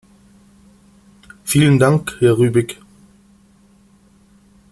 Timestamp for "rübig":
2.35-2.79